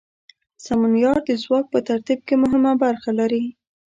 سمونیار 0.65 1.19
د 1.27 1.31
ځواک 1.43 1.65
په 1.73 1.79
ترتیب 1.87 2.19
کې 2.27 2.35
مهمه 2.43 2.71
برخه 2.83 3.11
لري. 3.19 3.43